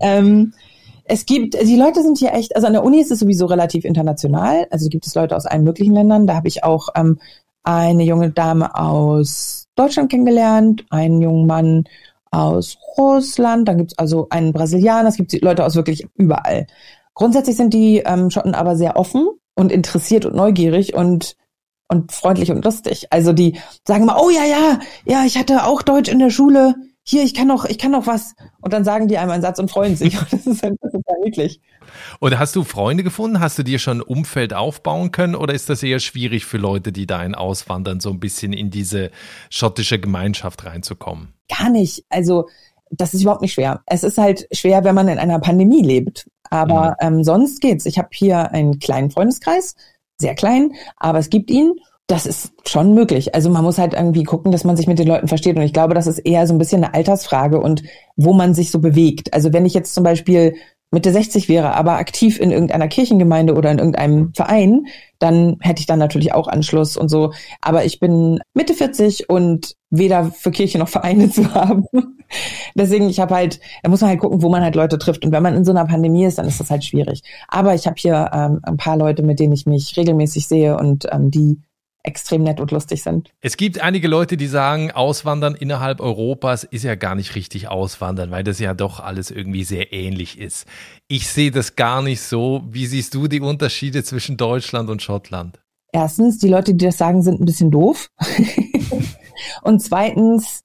[0.00, 0.54] Ähm,
[1.04, 3.84] es gibt, die Leute sind hier echt, also an der Uni ist es sowieso relativ
[3.84, 4.66] international.
[4.70, 6.26] Also gibt es Leute aus allen möglichen Ländern.
[6.26, 7.18] Da habe ich auch ähm,
[7.62, 11.84] eine junge Dame aus Deutschland kennengelernt, einen jungen Mann
[12.30, 16.66] aus Russland, dann gibt es also einen Brasilianer, es gibt Leute aus wirklich überall.
[17.14, 21.36] Grundsätzlich sind die ähm, Schotten aber sehr offen und interessiert und neugierig und
[21.88, 23.06] und freundlich und lustig.
[23.10, 26.74] Also die sagen mal, oh ja, ja, ja, ich hatte auch Deutsch in der Schule.
[27.02, 28.34] hier, ich kann noch, ich kann noch was.
[28.60, 30.16] Und dann sagen die einem einen Satz und freuen sich.
[30.30, 31.60] das ist einfach total niedlich.
[32.20, 33.40] Und hast du Freunde gefunden?
[33.40, 35.34] Hast du dir schon ein Umfeld aufbauen können?
[35.34, 39.10] Oder ist das eher schwierig für Leute, die dahin auswandern, so ein bisschen in diese
[39.48, 41.32] schottische Gemeinschaft reinzukommen?
[41.48, 42.04] Gar nicht.
[42.10, 42.48] Also,
[42.90, 43.82] das ist überhaupt nicht schwer.
[43.86, 46.28] Es ist halt schwer, wenn man in einer Pandemie lebt.
[46.50, 47.06] Aber mhm.
[47.18, 47.86] ähm, sonst geht's.
[47.86, 49.74] Ich habe hier einen kleinen Freundeskreis,
[50.18, 51.74] sehr klein, aber es gibt ihn
[52.08, 53.34] das ist schon möglich.
[53.34, 55.56] Also man muss halt irgendwie gucken, dass man sich mit den Leuten versteht.
[55.56, 57.82] Und ich glaube, das ist eher so ein bisschen eine Altersfrage und
[58.16, 59.34] wo man sich so bewegt.
[59.34, 60.54] Also wenn ich jetzt zum Beispiel
[60.90, 64.86] Mitte 60 wäre, aber aktiv in irgendeiner Kirchengemeinde oder in irgendeinem Verein,
[65.18, 67.32] dann hätte ich dann natürlich auch Anschluss und so.
[67.60, 71.84] Aber ich bin Mitte 40 und weder für Kirche noch Vereine zu haben.
[72.74, 75.24] Deswegen, ich habe halt, da muss man halt gucken, wo man halt Leute trifft.
[75.24, 77.22] Und wenn man in so einer Pandemie ist, dann ist das halt schwierig.
[77.48, 81.06] Aber ich habe hier ähm, ein paar Leute, mit denen ich mich regelmäßig sehe und
[81.12, 81.58] ähm, die
[82.08, 83.30] extrem nett und lustig sind.
[83.40, 88.30] Es gibt einige Leute, die sagen, Auswandern innerhalb Europas ist ja gar nicht richtig Auswandern,
[88.30, 90.66] weil das ja doch alles irgendwie sehr ähnlich ist.
[91.06, 92.62] Ich sehe das gar nicht so.
[92.68, 95.60] Wie siehst du die Unterschiede zwischen Deutschland und Schottland?
[95.92, 98.08] Erstens, die Leute, die das sagen, sind ein bisschen doof.
[99.62, 100.62] und zweitens,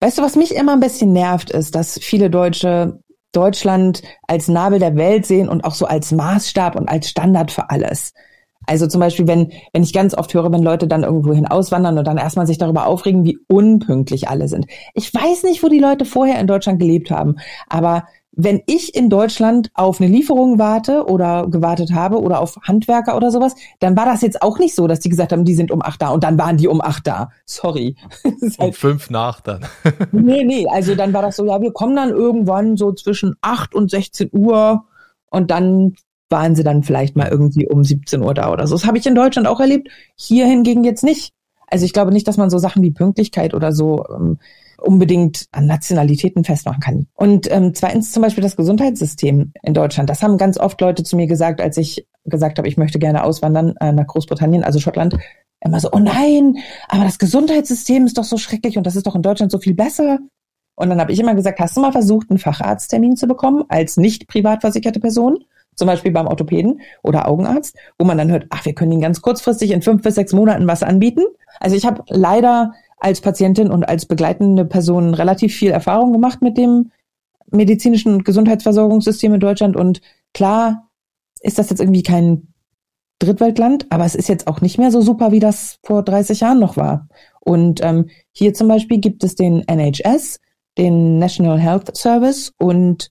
[0.00, 2.98] weißt du, was mich immer ein bisschen nervt, ist, dass viele Deutsche
[3.32, 7.70] Deutschland als Nabel der Welt sehen und auch so als Maßstab und als Standard für
[7.70, 8.12] alles.
[8.66, 12.06] Also zum Beispiel, wenn, wenn ich ganz oft höre, wenn Leute dann irgendwohin auswandern und
[12.06, 14.66] dann erstmal sich darüber aufregen, wie unpünktlich alle sind.
[14.94, 17.36] Ich weiß nicht, wo die Leute vorher in Deutschland gelebt haben,
[17.68, 23.16] aber wenn ich in Deutschland auf eine Lieferung warte oder gewartet habe oder auf Handwerker
[23.16, 25.70] oder sowas, dann war das jetzt auch nicht so, dass die gesagt haben, die sind
[25.70, 27.30] um acht da und dann waren die um acht da.
[27.44, 27.96] Sorry.
[28.24, 29.66] Halt um fünf nach dann.
[30.12, 33.74] nee, nee, also dann war das so, ja, wir kommen dann irgendwann so zwischen acht
[33.74, 34.84] und 16 Uhr
[35.30, 35.94] und dann
[36.30, 38.74] waren sie dann vielleicht mal irgendwie um 17 Uhr da oder so.
[38.74, 39.88] Das habe ich in Deutschland auch erlebt.
[40.14, 41.32] Hier hingegen jetzt nicht.
[41.66, 44.38] Also ich glaube nicht, dass man so Sachen wie Pünktlichkeit oder so ähm,
[44.80, 47.06] unbedingt an Nationalitäten festmachen kann.
[47.14, 50.10] Und ähm, zweitens zum Beispiel das Gesundheitssystem in Deutschland.
[50.10, 53.24] Das haben ganz oft Leute zu mir gesagt, als ich gesagt habe, ich möchte gerne
[53.24, 55.16] auswandern äh, nach Großbritannien, also Schottland.
[55.62, 56.56] Immer so, oh nein,
[56.88, 59.74] aber das Gesundheitssystem ist doch so schrecklich und das ist doch in Deutschland so viel
[59.74, 60.18] besser.
[60.74, 63.98] Und dann habe ich immer gesagt, hast du mal versucht, einen Facharzttermin zu bekommen als
[63.98, 65.44] nicht privat versicherte Person?
[65.80, 69.22] Zum Beispiel beim Orthopäden oder Augenarzt, wo man dann hört, ach, wir können Ihnen ganz
[69.22, 71.22] kurzfristig in fünf bis sechs Monaten was anbieten.
[71.58, 76.58] Also ich habe leider als Patientin und als begleitende Person relativ viel Erfahrung gemacht mit
[76.58, 76.92] dem
[77.50, 79.74] medizinischen und Gesundheitsversorgungssystem in Deutschland.
[79.74, 80.02] Und
[80.34, 80.90] klar
[81.40, 82.52] ist das jetzt irgendwie kein
[83.18, 86.60] Drittweltland, aber es ist jetzt auch nicht mehr so super, wie das vor 30 Jahren
[86.60, 87.08] noch war.
[87.40, 90.40] Und ähm, hier zum Beispiel gibt es den NHS,
[90.76, 93.10] den National Health Service, und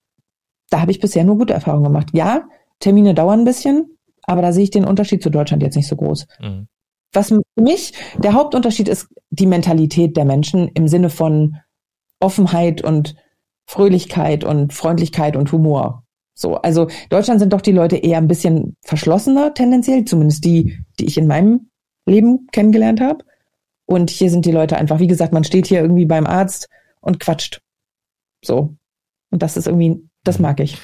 [0.69, 2.09] da habe ich bisher nur gute Erfahrungen gemacht.
[2.13, 2.43] Ja,
[2.79, 5.95] Termine dauern ein bisschen, aber da sehe ich den Unterschied zu Deutschland jetzt nicht so
[5.95, 6.27] groß.
[6.39, 6.67] Mhm.
[7.13, 11.57] Was für mich der Hauptunterschied ist, die Mentalität der Menschen im Sinne von
[12.19, 13.15] Offenheit und
[13.65, 16.03] Fröhlichkeit und Freundlichkeit und Humor.
[16.35, 21.05] So, also Deutschland sind doch die Leute eher ein bisschen verschlossener tendenziell, zumindest die, die
[21.05, 21.69] ich in meinem
[22.05, 23.25] Leben kennengelernt habe.
[23.85, 26.69] Und hier sind die Leute einfach, wie gesagt, man steht hier irgendwie beim Arzt
[27.01, 27.61] und quatscht.
[28.43, 28.75] So.
[29.31, 30.77] Und das ist irgendwie das mag ich.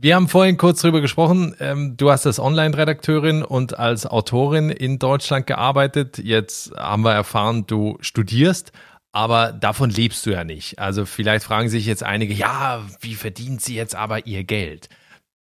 [0.00, 1.56] Wir haben vorhin kurz drüber gesprochen.
[1.58, 6.18] Ähm, du hast als Online-Redakteurin und als Autorin in Deutschland gearbeitet.
[6.18, 8.70] Jetzt haben wir erfahren, du studierst,
[9.10, 10.78] aber davon lebst du ja nicht.
[10.78, 14.88] Also vielleicht fragen sich jetzt einige, ja, wie verdient sie jetzt aber ihr Geld?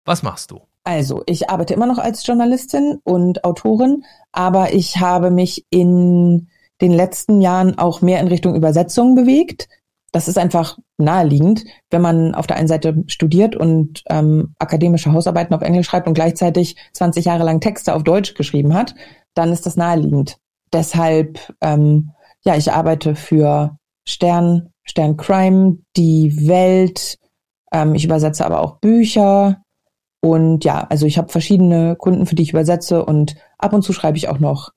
[0.04, 0.60] Was machst du?
[0.84, 6.48] Also, ich arbeite immer noch als Journalistin und Autorin, aber ich habe mich in
[6.80, 9.66] den letzten Jahren auch mehr in Richtung Übersetzung bewegt
[10.14, 15.54] das ist einfach naheliegend, wenn man auf der einen Seite studiert und ähm, akademische Hausarbeiten
[15.54, 18.94] auf Englisch schreibt und gleichzeitig 20 Jahre lang Texte auf Deutsch geschrieben hat,
[19.35, 20.38] dann ist das naheliegend.
[20.72, 22.11] Deshalb, ähm,
[22.44, 23.76] ja, ich arbeite für
[24.07, 27.18] Stern, Stern Crime, die Welt.
[27.72, 29.62] Ähm, ich übersetze aber auch Bücher.
[30.20, 33.92] Und ja, also ich habe verschiedene Kunden, für die ich übersetze und ab und zu
[33.92, 34.70] schreibe ich auch noch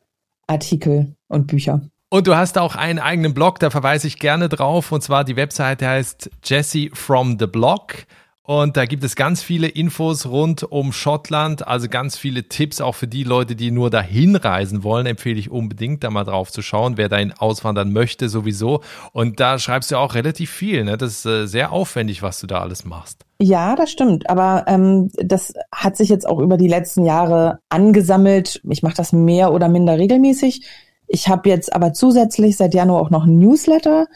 [0.48, 1.82] Artikel und Bücher.
[2.10, 4.94] Und du hast auch einen eigenen Blog, da verweise ich gerne drauf.
[4.94, 8.06] Und zwar die Webseite heißt Jesse from the Blog.
[8.44, 12.96] Und da gibt es ganz viele Infos rund um Schottland, also ganz viele Tipps auch
[12.96, 16.62] für die Leute, die nur dahin reisen wollen, empfehle ich unbedingt da mal drauf zu
[16.62, 18.80] schauen, wer dahin auswandern möchte sowieso.
[19.12, 20.96] Und da schreibst du auch relativ viel, ne?
[20.96, 23.26] Das ist äh, sehr aufwendig, was du da alles machst.
[23.42, 24.30] Ja, das stimmt.
[24.30, 28.62] Aber ähm, das hat sich jetzt auch über die letzten Jahre angesammelt.
[28.70, 30.66] Ich mache das mehr oder minder regelmäßig.
[31.08, 34.08] Ich habe jetzt aber zusätzlich seit Januar auch noch einen Newsletter,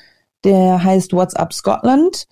[0.44, 2.28] der heißt What's Up Scotland.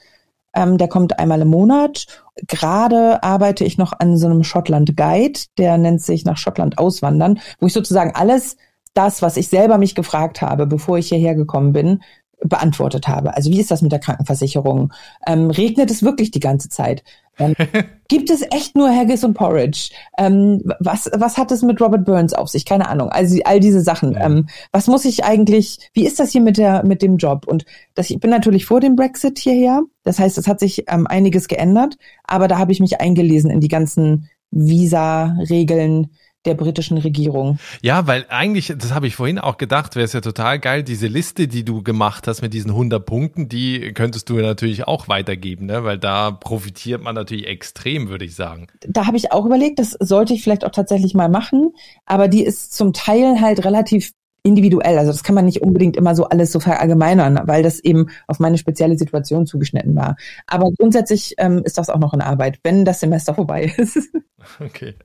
[0.53, 2.07] Ähm, der kommt einmal im Monat.
[2.47, 7.39] Gerade arbeite ich noch an so einem Schottland Guide, der nennt sich nach Schottland auswandern,
[7.59, 8.57] wo ich sozusagen alles
[8.93, 12.01] das, was ich selber mich gefragt habe, bevor ich hierher gekommen bin,
[12.43, 13.35] beantwortet habe.
[13.35, 14.93] Also wie ist das mit der Krankenversicherung?
[15.27, 17.03] Ähm, regnet es wirklich die ganze Zeit?
[17.39, 17.55] Ähm,
[18.07, 19.89] gibt es echt nur Haggis und Porridge?
[20.17, 22.65] Ähm, was, was hat es mit Robert Burns auf sich?
[22.65, 23.09] Keine Ahnung.
[23.09, 24.13] Also all diese Sachen.
[24.13, 24.25] Ja.
[24.25, 27.47] Ähm, was muss ich eigentlich, wie ist das hier mit der, mit dem Job?
[27.47, 29.81] Und das, ich bin natürlich vor dem Brexit hierher.
[30.03, 33.61] Das heißt, es hat sich ähm, einiges geändert, aber da habe ich mich eingelesen in
[33.61, 36.07] die ganzen Visa-Regeln,
[36.45, 37.59] der britischen Regierung.
[37.81, 41.07] Ja, weil eigentlich, das habe ich vorhin auch gedacht, wäre es ja total geil, diese
[41.07, 45.65] Liste, die du gemacht hast mit diesen 100 Punkten, die könntest du natürlich auch weitergeben,
[45.65, 45.83] ne?
[45.83, 48.67] weil da profitiert man natürlich extrem, würde ich sagen.
[48.87, 51.73] Da habe ich auch überlegt, das sollte ich vielleicht auch tatsächlich mal machen,
[52.05, 54.97] aber die ist zum Teil halt relativ individuell.
[54.97, 58.39] Also das kann man nicht unbedingt immer so alles so verallgemeinern, weil das eben auf
[58.39, 60.15] meine spezielle Situation zugeschnitten war.
[60.47, 64.09] Aber grundsätzlich ähm, ist das auch noch in Arbeit, wenn das Semester vorbei ist.
[64.61, 64.95] Okay.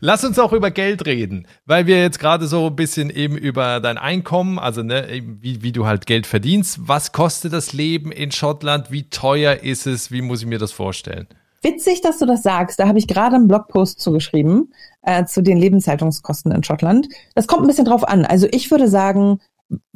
[0.00, 3.80] Lass uns auch über Geld reden, weil wir jetzt gerade so ein bisschen eben über
[3.80, 5.06] dein Einkommen, also ne,
[5.40, 6.78] wie, wie du halt Geld verdienst.
[6.82, 8.90] Was kostet das Leben in Schottland?
[8.90, 10.12] Wie teuer ist es?
[10.12, 11.26] Wie muss ich mir das vorstellen?
[11.62, 12.78] Witzig, dass du das sagst.
[12.78, 14.72] Da habe ich gerade einen Blogpost zugeschrieben
[15.02, 17.08] äh, zu den Lebenshaltungskosten in Schottland.
[17.34, 18.24] Das kommt ein bisschen drauf an.
[18.24, 19.38] Also ich würde sagen,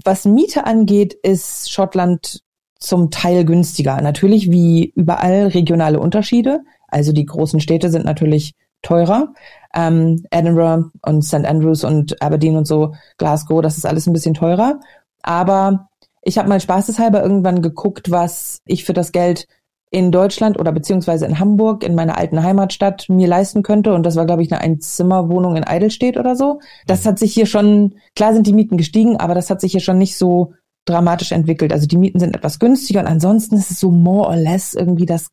[0.04, 2.40] was Miete angeht, ist Schottland
[2.78, 4.00] zum Teil günstiger.
[4.00, 6.60] Natürlich wie überall regionale Unterschiede.
[6.88, 9.32] Also die großen Städte sind natürlich teurer.
[9.74, 11.44] Ähm, Edinburgh und St.
[11.44, 14.80] Andrews und Aberdeen und so, Glasgow, das ist alles ein bisschen teurer.
[15.22, 15.88] Aber
[16.22, 19.46] ich habe mal spaßeshalber irgendwann geguckt, was ich für das Geld
[19.90, 23.94] in Deutschland oder beziehungsweise in Hamburg, in meiner alten Heimatstadt, mir leisten könnte.
[23.94, 26.60] Und das war, glaube ich, eine Einzimmerwohnung in Eidelstedt oder so.
[26.86, 27.08] Das mhm.
[27.08, 29.98] hat sich hier schon, klar sind die Mieten gestiegen, aber das hat sich hier schon
[29.98, 30.54] nicht so
[30.86, 31.72] dramatisch entwickelt.
[31.72, 35.06] Also die Mieten sind etwas günstiger und ansonsten ist es so more or less irgendwie,
[35.06, 35.28] das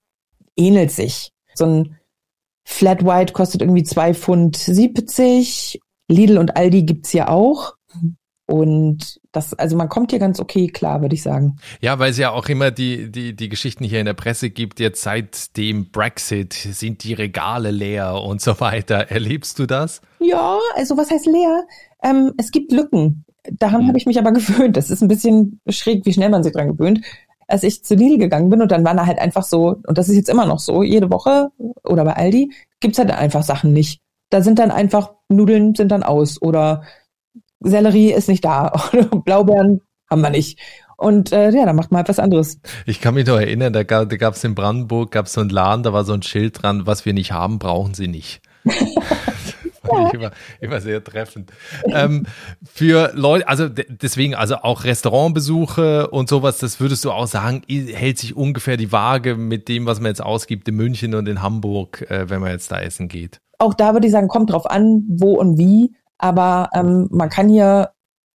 [0.55, 1.31] ähnelt sich.
[1.55, 1.97] So ein
[2.65, 5.79] Flat White kostet irgendwie zwei Pfund siebzig.
[6.07, 7.75] Lidl und Aldi gibt's hier auch.
[8.45, 11.57] Und das, also man kommt hier ganz okay klar, würde ich sagen.
[11.81, 14.79] Ja, weil es ja auch immer die, die, die Geschichten hier in der Presse gibt,
[14.79, 18.95] jetzt seit dem Brexit sind die Regale leer und so weiter.
[19.09, 20.01] Erlebst du das?
[20.19, 21.65] Ja, also was heißt leer?
[22.03, 23.25] Ähm, es gibt Lücken.
[23.51, 23.87] Daran hm.
[23.87, 24.77] habe ich mich aber gewöhnt.
[24.77, 27.01] Das ist ein bisschen schräg, wie schnell man sich dran gewöhnt.
[27.47, 30.09] Als ich zu Lidl gegangen bin und dann waren da halt einfach so, und das
[30.09, 31.49] ist jetzt immer noch so, jede Woche
[31.83, 33.99] oder bei Aldi gibt's halt einfach Sachen nicht.
[34.29, 36.83] Da sind dann einfach Nudeln sind dann aus oder
[37.63, 38.71] Sellerie ist nicht da
[39.25, 40.59] Blaubeeren haben wir nicht.
[40.97, 42.59] Und äh, ja, dann macht man halt was anderes.
[42.85, 45.91] Ich kann mich noch erinnern, da gab da in Brandenburg gab's so einen Laden, da
[45.91, 48.41] war so ein Schild dran, was wir nicht haben, brauchen Sie nicht.
[49.91, 50.09] ja.
[50.11, 51.51] immer, immer sehr treffend.
[51.87, 52.25] ähm,
[52.63, 58.17] für Leute, also deswegen, also auch Restaurantbesuche und sowas, das würdest du auch sagen, hält
[58.17, 62.09] sich ungefähr die Waage mit dem, was man jetzt ausgibt in München und in Hamburg,
[62.09, 63.39] äh, wenn man jetzt da essen geht.
[63.59, 65.95] Auch da würde ich sagen, kommt drauf an, wo und wie.
[66.17, 67.93] Aber ähm, man kann hier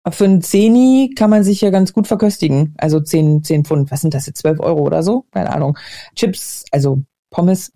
[0.09, 2.75] für einen Zehni kann man sich ja ganz gut verköstigen.
[2.77, 5.25] Also zehn, zehn Pfund, was sind das jetzt, zwölf Euro oder so?
[5.31, 5.77] Keine Ahnung.
[6.15, 7.71] Chips, also Pommes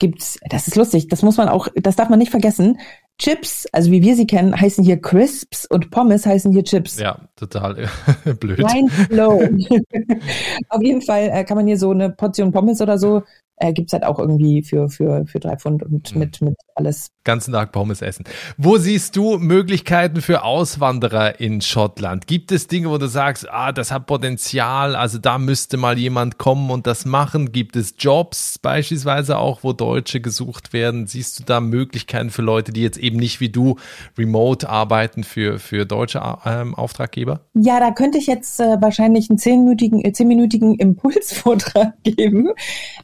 [0.00, 2.78] gibt's, das ist lustig, das muss man auch, das darf man nicht vergessen.
[3.18, 6.98] Chips, also wie wir sie kennen, heißen hier Crisps und Pommes heißen hier Chips.
[6.98, 7.88] Ja, total
[8.40, 8.58] blöd.
[8.58, 9.64] Mind blown.
[10.68, 13.22] Auf jeden Fall äh, kann man hier so eine Portion Pommes oder so
[13.60, 16.18] äh, gibt halt auch irgendwie für, für, für drei Pfund und mhm.
[16.18, 17.10] mit, mit alles.
[17.24, 18.24] Ganzen Tag Pommes essen.
[18.56, 22.26] Wo siehst du Möglichkeiten für Auswanderer in Schottland?
[22.26, 26.38] Gibt es Dinge, wo du sagst, ah, das hat Potenzial, also da müsste mal jemand
[26.38, 27.52] kommen und das machen?
[27.52, 31.06] Gibt es Jobs beispielsweise auch, wo Deutsche gesucht werden?
[31.06, 33.76] Siehst du da Möglichkeiten für Leute, die jetzt eben nicht wie du
[34.16, 37.40] remote arbeiten für, für deutsche ähm, Auftraggeber?
[37.54, 42.50] Ja, da könnte ich jetzt äh, wahrscheinlich einen zehnminütigen, äh, zehnminütigen Impulsvortrag geben.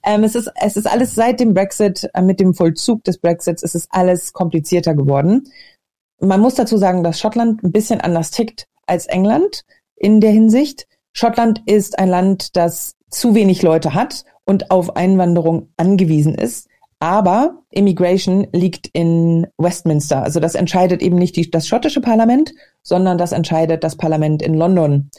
[0.02, 3.18] Ähm, es ist ist, es ist alles seit dem Brexit, äh, mit dem Vollzug des
[3.18, 5.44] Brexits, ist es alles komplizierter geworden.
[6.20, 9.64] Man muss dazu sagen, dass Schottland ein bisschen anders tickt als England
[9.96, 10.86] in der Hinsicht.
[11.12, 16.68] Schottland ist ein Land, das zu wenig Leute hat und auf Einwanderung angewiesen ist.
[16.98, 20.22] Aber Immigration liegt in Westminster.
[20.22, 24.54] Also das entscheidet eben nicht die, das schottische Parlament, sondern das entscheidet das Parlament in
[24.54, 25.10] London.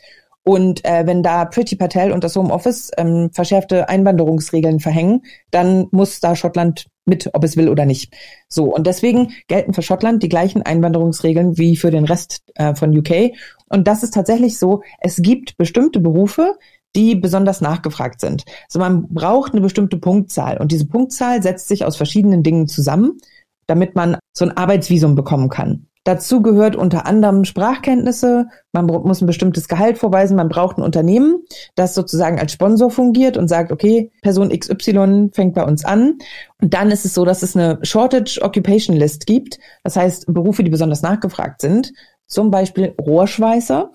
[0.47, 5.87] Und äh, wenn da Pretty Patel und das Home Office ähm, verschärfte Einwanderungsregeln verhängen, dann
[5.91, 8.13] muss da Schottland mit, ob es will oder nicht.
[8.47, 12.95] So, und deswegen gelten für Schottland die gleichen Einwanderungsregeln wie für den Rest äh, von
[12.95, 13.31] UK.
[13.69, 16.55] Und das ist tatsächlich so, es gibt bestimmte Berufe,
[16.95, 18.45] die besonders nachgefragt sind.
[18.67, 23.17] Also man braucht eine bestimmte Punktzahl und diese Punktzahl setzt sich aus verschiedenen Dingen zusammen,
[23.65, 25.87] damit man so ein Arbeitsvisum bekommen kann.
[26.05, 28.45] Dazu gehört unter anderem Sprachkenntnisse.
[28.71, 30.37] Man muss ein bestimmtes Gehalt vorweisen.
[30.37, 35.55] Man braucht ein Unternehmen, das sozusagen als Sponsor fungiert und sagt, okay, Person XY fängt
[35.55, 36.19] bei uns an.
[36.61, 39.57] Und dann ist es so, dass es eine Shortage Occupation List gibt.
[39.83, 41.91] Das heißt, Berufe, die besonders nachgefragt sind.
[42.27, 43.91] Zum Beispiel Rohrschweißer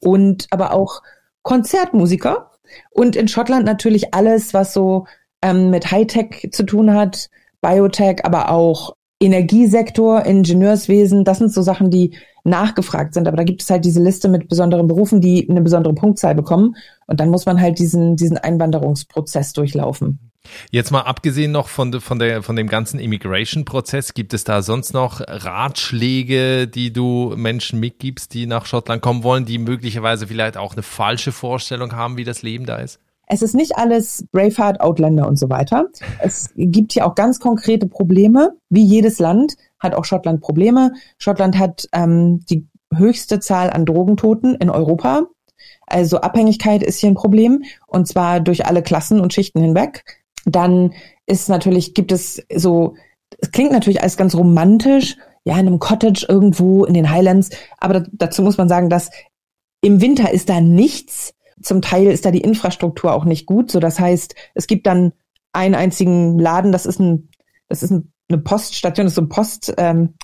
[0.00, 1.02] und aber auch
[1.42, 2.50] Konzertmusiker
[2.90, 5.06] und in Schottland natürlich alles, was so
[5.40, 7.30] ähm, mit Hightech zu tun hat,
[7.62, 11.24] Biotech, aber auch Energiesektor, Ingenieurswesen.
[11.24, 13.26] Das sind so Sachen, die nachgefragt sind.
[13.26, 16.76] Aber da gibt es halt diese Liste mit besonderen Berufen, die eine besondere Punktzahl bekommen.
[17.06, 20.30] Und dann muss man halt diesen, diesen Einwanderungsprozess durchlaufen.
[20.70, 24.92] Jetzt mal abgesehen noch von, von, der, von dem ganzen Immigration-Prozess, gibt es da sonst
[24.92, 30.74] noch Ratschläge, die du Menschen mitgibst, die nach Schottland kommen wollen, die möglicherweise vielleicht auch
[30.74, 33.00] eine falsche Vorstellung haben, wie das Leben da ist?
[33.34, 35.86] Es ist nicht alles Braveheart, Outlander und so weiter.
[36.20, 38.52] Es gibt hier auch ganz konkrete Probleme.
[38.70, 40.92] Wie jedes Land hat auch Schottland Probleme.
[41.18, 45.26] Schottland hat ähm, die höchste Zahl an Drogentoten in Europa.
[45.84, 50.04] Also Abhängigkeit ist hier ein Problem und zwar durch alle Klassen und Schichten hinweg.
[50.44, 50.94] Dann
[51.26, 52.94] ist natürlich, gibt es so,
[53.38, 58.06] es klingt natürlich alles ganz romantisch, ja, in einem Cottage irgendwo in den Highlands, aber
[58.12, 59.10] dazu muss man sagen, dass
[59.80, 61.33] im Winter ist da nichts.
[61.62, 63.70] Zum Teil ist da die Infrastruktur auch nicht gut.
[63.70, 65.12] So, das heißt, es gibt dann
[65.52, 67.28] einen einzigen Laden, das ist ein,
[67.68, 70.14] das ist ein, eine Poststation, das ist so ein Post, ähm,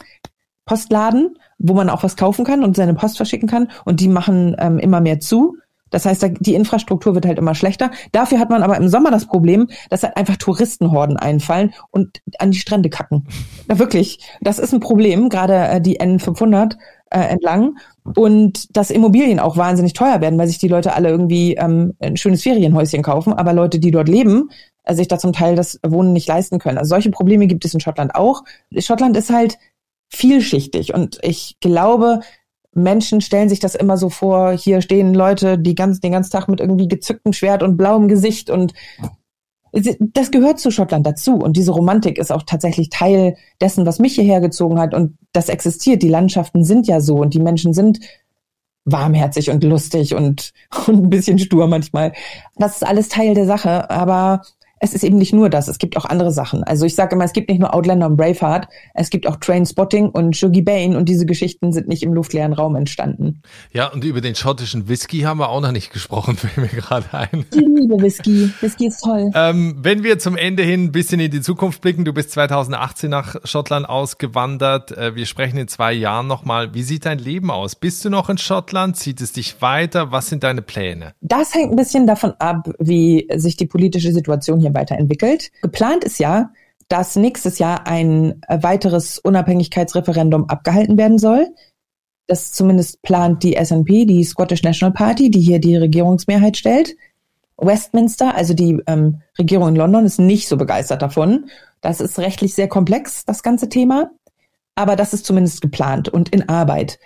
[0.64, 3.71] Postladen, wo man auch was kaufen kann und seine Post verschicken kann.
[3.85, 5.57] Und die machen ähm, immer mehr zu.
[5.90, 7.90] Das heißt, die Infrastruktur wird halt immer schlechter.
[8.12, 12.53] Dafür hat man aber im Sommer das Problem, dass halt einfach Touristenhorden einfallen und an
[12.53, 13.27] die Strände kacken.
[13.66, 16.77] Na wirklich, das ist ein Problem, gerade äh, die N500
[17.11, 17.79] äh, entlang.
[18.16, 22.16] Und dass Immobilien auch wahnsinnig teuer werden, weil sich die Leute alle irgendwie ähm, ein
[22.16, 24.51] schönes Ferienhäuschen kaufen, aber Leute, die dort leben,
[24.85, 26.79] äh, sich da zum Teil das Wohnen nicht leisten können.
[26.79, 28.42] Also solche Probleme gibt es in Schottland auch.
[28.79, 29.59] Schottland ist halt
[30.09, 32.20] vielschichtig und ich glaube,
[32.73, 36.49] Menschen stellen sich das immer so vor, hier stehen Leute, die ganz, den ganzen Tag
[36.49, 38.73] mit irgendwie gezücktem Schwert und blauem Gesicht und
[39.72, 44.14] das gehört zu Schottland dazu und diese Romantik ist auch tatsächlich Teil dessen, was mich
[44.14, 46.02] hierher gezogen hat und das existiert.
[46.02, 48.00] Die Landschaften sind ja so und die Menschen sind
[48.85, 50.52] warmherzig und lustig und,
[50.87, 52.12] und ein bisschen stur manchmal.
[52.56, 54.42] Das ist alles Teil der Sache, aber
[54.81, 56.64] es ist eben nicht nur das, es gibt auch andere Sachen.
[56.64, 60.09] Also ich sage immer, es gibt nicht nur Outlander und Braveheart, es gibt auch Trainspotting
[60.09, 63.43] und Shuggy Bane und diese Geschichten sind nicht im luftleeren Raum entstanden.
[63.73, 67.07] Ja, und über den schottischen Whisky haben wir auch noch nicht gesprochen, fällt mir gerade
[67.12, 67.45] ein.
[67.53, 68.51] Ich liebe Whisky.
[68.62, 69.31] Whisky ist toll.
[69.35, 73.11] Ähm, wenn wir zum Ende hin ein bisschen in die Zukunft blicken, du bist 2018
[73.11, 74.97] nach Schottland ausgewandert.
[74.97, 76.73] Äh, wir sprechen in zwei Jahren nochmal.
[76.73, 77.75] Wie sieht dein Leben aus?
[77.75, 78.97] Bist du noch in Schottland?
[78.97, 80.11] Zieht es dich weiter?
[80.11, 81.12] Was sind deine Pläne?
[81.21, 85.50] Das hängt ein bisschen davon ab, wie sich die politische Situation hier Studien weiterentwickelt.
[85.62, 86.52] Geplant ist ja,
[86.88, 91.48] dass nächstes Jahr ein weiteres Unabhängigkeitsreferendum abgehalten werden soll.
[92.26, 96.96] Das zumindest plant die SNP, die Scottish National Party, die hier die Regierungsmehrheit stellt.
[97.56, 101.50] Westminster, also die ähm, Regierung in London, ist nicht so begeistert davon.
[101.80, 104.11] Das ist rechtlich sehr komplex, das ganze Thema.
[104.74, 106.98] Aber das ist zumindest geplant und in Arbeit.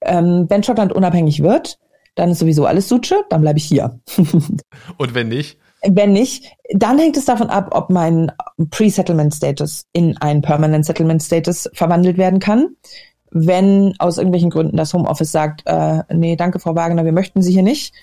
[0.00, 1.78] Ähm, wenn Schottland unabhängig wird,
[2.14, 4.00] dann ist sowieso alles Sutsche, dann bleibe ich hier.
[4.96, 5.58] und wenn nicht?
[5.86, 8.32] Wenn nicht, dann hängt es davon ab, ob mein
[8.70, 12.76] Pre-Settlement Status in einen Permanent Settlement Status verwandelt werden kann.
[13.30, 17.52] Wenn aus irgendwelchen Gründen das Homeoffice sagt, äh, nee, danke Frau Wagner, wir möchten Sie
[17.52, 17.94] hier nicht,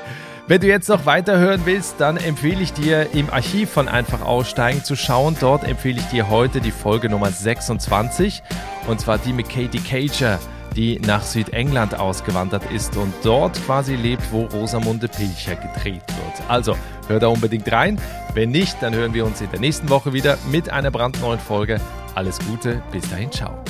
[0.49, 4.85] Wenn du jetzt noch weiterhören willst, dann empfehle ich dir im Archiv von Einfach Aussteigen
[4.85, 5.37] zu schauen.
[5.41, 8.45] Dort empfehle ich dir heute die Folge Nummer 26
[8.87, 10.39] und zwar die mit Katie Cager,
[10.77, 16.49] die nach Südengland ausgewandert ist und dort quasi lebt, wo Rosamunde Pilcher gedreht wird.
[16.49, 16.77] Also
[17.09, 18.01] hör da unbedingt rein.
[18.33, 21.81] Wenn nicht, dann hören wir uns in der nächsten Woche wieder mit einer brandneuen Folge.
[22.15, 23.65] Alles Gute, bis dahin, ciao.